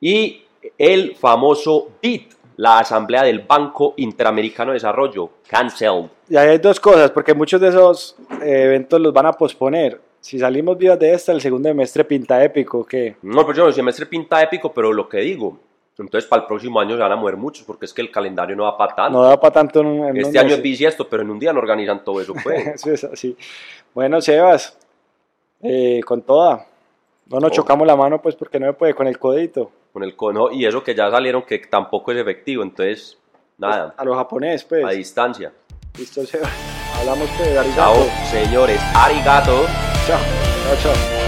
[0.00, 0.42] y
[0.79, 6.11] el famoso BIT, la Asamblea del Banco Interamericano de Desarrollo, cancelled.
[6.29, 9.99] Y ahí hay dos cosas, porque muchos de esos eh, eventos los van a posponer.
[10.20, 14.05] Si salimos vivos de esta, el segundo semestre pinta épico, que No, el próximo semestre
[14.05, 15.59] pinta épico, pero lo que digo,
[15.99, 18.55] entonces para el próximo año se van a mover muchos, porque es que el calendario
[18.55, 19.18] no va para tanto.
[19.18, 21.55] no da para tanto en, un- en este año es bisiesto, pero en un día
[21.55, 22.66] no organizan todo eso, pues.
[22.75, 23.35] Eso es así.
[23.94, 24.77] Bueno, Sebas,
[25.62, 26.66] eh, con toda.
[27.27, 27.55] No nos Oh.
[27.55, 29.70] chocamos la mano, pues, porque no me puede con el codito.
[29.92, 33.18] Con el cono y eso que ya salieron que tampoco es efectivo, entonces
[33.59, 34.85] nada, A lo japonés, pues.
[34.85, 35.53] a distancia.
[35.98, 36.50] Listo, Sebas.
[36.98, 37.81] Hablamos, pues, arigato.
[37.81, 39.66] Chao, señores, arigato.
[40.07, 40.20] Chao.
[40.64, 41.20] Chao, chao.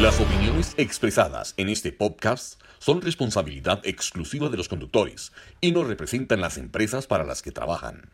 [0.00, 6.40] Las opiniones expresadas en este podcast son responsabilidad exclusiva de los conductores y no representan
[6.40, 8.10] las empresas para las que trabajan.